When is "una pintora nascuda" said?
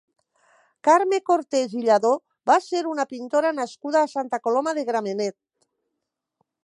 2.93-4.01